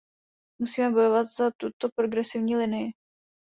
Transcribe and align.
Musíme 0.61 0.89
bojovat 0.91 1.23
za 1.23 1.51
tuto 1.57 1.89
progresivní 1.95 2.55
linii. 2.55 2.91